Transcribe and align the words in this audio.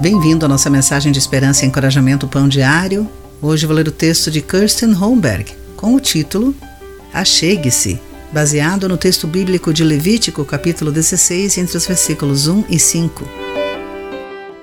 Bem-vindo 0.00 0.46
à 0.46 0.48
nossa 0.48 0.70
mensagem 0.70 1.10
de 1.10 1.18
esperança 1.18 1.64
e 1.64 1.68
encorajamento 1.68 2.28
Pão 2.28 2.48
Diário. 2.48 3.10
Hoje 3.42 3.66
vou 3.66 3.74
ler 3.74 3.88
o 3.88 3.92
texto 3.92 4.30
de 4.30 4.40
Kirsten 4.40 4.92
Holmberg 4.92 5.52
com 5.76 5.92
o 5.92 5.98
título 5.98 6.54
Achegue-se, 7.12 8.00
baseado 8.32 8.88
no 8.88 8.96
texto 8.96 9.26
bíblico 9.26 9.72
de 9.72 9.82
Levítico, 9.82 10.44
capítulo 10.44 10.92
16, 10.92 11.58
entre 11.58 11.76
os 11.76 11.84
versículos 11.84 12.46
1 12.46 12.66
e 12.68 12.78
5. 12.78 13.28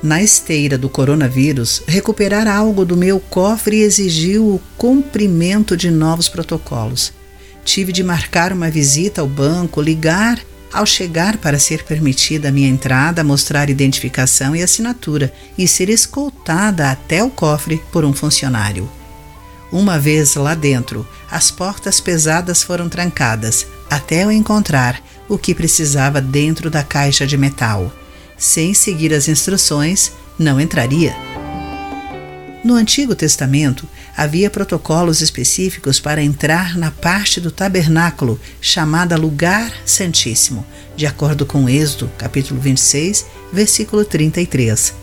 Na 0.02 0.23
esteira 0.23 0.77
do 0.77 0.88
coronavírus, 0.88 1.83
recuperar 1.86 2.47
algo 2.47 2.86
do 2.86 2.95
meu 2.95 3.20
cofre 3.20 3.81
exigiu 3.81 4.45
o 4.45 4.61
cumprimento 4.77 5.75
de 5.75 5.91
novos 5.91 6.29
protocolos. 6.29 7.11
Tive 7.65 7.91
de 7.91 8.05
marcar 8.05 8.54
uma 8.54 8.70
visita 8.70 9.20
ao 9.20 9.27
banco, 9.27 9.81
ligar 9.81 10.39
ao 10.75 10.85
chegar 10.85 11.37
para 11.37 11.57
ser 11.57 11.83
permitida 11.83 12.49
a 12.49 12.51
minha 12.51 12.67
entrada, 12.67 13.23
mostrar 13.23 13.69
identificação 13.69 14.55
e 14.55 14.61
assinatura 14.61 15.33
e 15.57 15.67
ser 15.67 15.89
escoltada 15.89 16.91
até 16.91 17.23
o 17.23 17.29
cofre 17.29 17.81
por 17.91 18.03
um 18.03 18.13
funcionário. 18.13 18.89
Uma 19.71 19.97
vez 19.97 20.35
lá 20.35 20.53
dentro, 20.53 21.07
as 21.31 21.49
portas 21.49 21.99
pesadas 21.99 22.61
foram 22.61 22.89
trancadas 22.89 23.66
até 23.89 24.23
eu 24.23 24.31
encontrar 24.31 25.02
o 25.27 25.38
que 25.38 25.55
precisava 25.55 26.21
dentro 26.21 26.69
da 26.69 26.83
caixa 26.83 27.25
de 27.25 27.38
metal. 27.38 27.91
Sem 28.38 28.73
seguir 28.73 29.13
as 29.13 29.27
instruções, 29.27 30.11
não 30.38 30.59
entraria. 30.59 31.34
No 32.65 32.73
Antigo 32.73 33.13
Testamento, 33.13 33.87
havia 34.17 34.49
protocolos 34.49 35.21
específicos 35.21 35.99
para 35.99 36.23
entrar 36.23 36.75
na 36.75 36.89
parte 36.89 37.39
do 37.39 37.51
tabernáculo 37.51 38.39
chamada 38.59 39.15
Lugar 39.15 39.71
Santíssimo, 39.85 40.65
de 40.97 41.05
acordo 41.05 41.45
com 41.45 41.69
Êxodo, 41.69 42.11
capítulo 42.17 42.59
26, 42.59 43.23
versículo 43.53 44.03
33. 44.03 44.95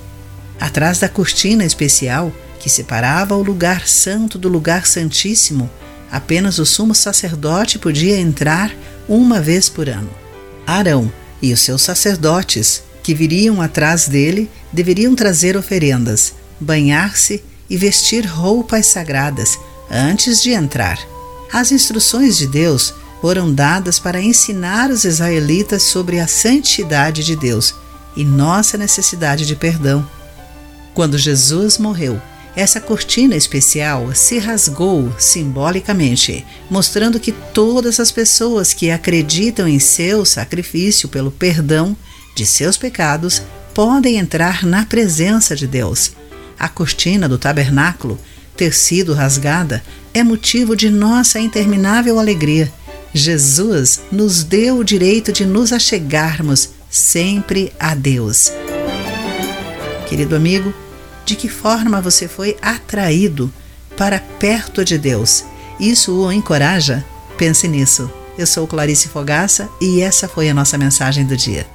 Atrás 0.59 0.99
da 0.99 1.09
cortina 1.09 1.65
especial 1.65 2.33
que 2.59 2.69
separava 2.69 3.37
o 3.37 3.45
lugar 3.45 3.87
santo 3.87 4.41
do 4.41 4.49
lugar 4.49 4.85
santíssimo, 4.85 5.71
apenas 6.11 6.59
o 6.59 6.67
sumo 6.67 6.97
sacerdote 6.97 7.79
podia 7.79 8.19
entrar 8.19 8.75
uma 9.09 9.41
vez 9.41 9.69
por 9.69 9.89
ano. 9.89 10.11
Arão 10.67 11.13
e 11.41 11.53
os 11.53 11.61
seus 11.61 11.83
sacerdotes, 11.83 12.83
que 13.05 13.15
viriam 13.15 13.63
atrás 13.63 14.09
dele, 14.09 14.51
deveriam 14.73 15.15
trazer 15.15 15.57
oferendas, 15.57 16.35
banhar-se 16.59 17.52
e 17.69 17.77
vestir 17.77 18.27
roupas 18.27 18.87
sagradas 18.87 19.59
antes 19.91 20.43
de 20.43 20.51
entrar. 20.51 20.99
As 21.53 21.71
instruções 21.71 22.39
de 22.39 22.47
Deus 22.47 22.95
foram 23.21 23.53
dadas 23.53 23.99
para 23.99 24.21
ensinar 24.21 24.91
os 24.91 25.05
israelitas 25.05 25.83
sobre 25.83 26.19
a 26.19 26.27
santidade 26.27 27.23
de 27.23 27.37
Deus 27.37 27.75
e 28.17 28.25
nossa 28.25 28.77
necessidade 28.77 29.47
de 29.47 29.55
perdão. 29.55 30.09
Quando 30.95 31.17
Jesus 31.17 31.79
morreu, 31.79 32.21
essa 32.55 32.81
cortina 32.81 33.35
especial 33.35 34.15
se 34.15 34.39
rasgou 34.39 35.15
simbolicamente, 35.19 36.45
mostrando 36.71 37.21
que 37.21 37.33
todas 37.33 37.99
as 38.01 38.11
pessoas 38.11 38.75
que 38.75 38.91
acreditam 38.91 39.67
em 39.67 39.79
seu 39.79 40.25
sacrifício 40.25 41.09
pelo 41.09 41.31
perdão 41.31 41.97
de 42.35 42.45
seus 42.45 42.77
pecados 42.77 43.43
podem 43.73 44.19
entrar 44.19 44.65
na 44.65 44.85
presença 44.85 45.57
de 45.57 45.67
Deus 45.67 46.13
a 46.63 46.69
cortina 46.69 47.29
do 47.29 47.37
tabernáculo 47.37 48.17
ter 48.57 48.73
sido 48.73 49.15
rasgada 49.15 49.83
é 50.15 50.23
motivo 50.23 50.77
de 50.77 50.91
nossa 50.91 51.41
interminável 51.41 52.21
alegria. 52.21 52.73
Jesus 53.13 54.03
nos 54.13 54.45
deu 54.45 54.79
o 54.79 54.85
direito 54.85 55.33
de 55.33 55.45
nos 55.45 55.73
achegarmos 55.73 56.71
sempre 56.89 57.73
a 57.81 57.97
Deus. 57.97 58.53
Querido 60.09 60.37
amigo, 60.37 60.73
de 61.25 61.35
que 61.35 61.49
forma 61.49 62.01
você 62.01 62.29
foi 62.29 62.57
atraído 62.63 63.53
para 63.97 64.21
perto 64.21 64.85
de 64.85 64.97
Deus? 64.97 65.45
Isso 65.81 66.15
o 66.15 66.31
encoraja? 66.31 67.05
Pense 67.37 67.67
nisso. 67.67 68.09
Eu 68.39 68.47
sou 68.47 68.69
Clarice 68.69 69.09
Fogaça 69.09 69.69
e 69.81 70.01
essa 70.01 70.29
foi 70.29 70.49
a 70.49 70.55
nossa 70.55 70.79
mensagem 70.79 71.27
do 71.27 71.37
dia. 71.37 71.67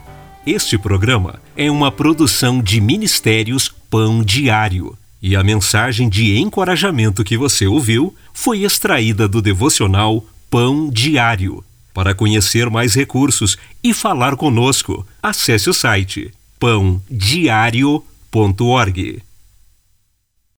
Este 0.47 0.78
programa 0.78 1.41
é 1.58 1.69
uma 1.69 1.91
produção 1.91 2.62
de 2.62 2.80
Ministérios 2.80 3.68
Pão 3.90 4.24
Diário. 4.24 4.97
E 5.22 5.35
a 5.35 5.44
mensagem 5.44 6.08
de 6.08 6.38
encorajamento 6.38 7.22
que 7.22 7.38
você 7.38 7.68
ouviu 7.68 8.16
foi 8.34 8.63
extraída 8.63 9.28
do 9.28 9.41
devocional 9.41 10.24
Pão 10.50 10.90
Diário. 10.90 11.62
Para 11.94 12.16
conhecer 12.16 12.69
mais 12.69 12.96
recursos 12.96 13.57
e 13.84 13.94
falar 13.94 14.38
conosco, 14.38 15.06
acesse 15.22 15.69
o 15.69 15.74
site 15.74 16.34
pãodiario.org. 16.57 19.22